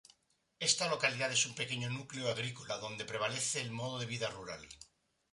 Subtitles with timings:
[0.59, 4.67] Esta localidad es un pequeño núcleo agrícola, donde prevalece el modo de vida rural.